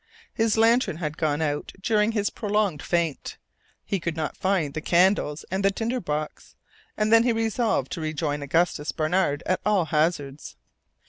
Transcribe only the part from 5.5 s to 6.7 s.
and the tinder box,